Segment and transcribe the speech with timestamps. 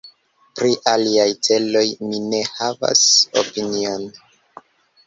[0.59, 3.05] Pri aliaj celoj mi ne havas
[3.45, 4.13] opinion.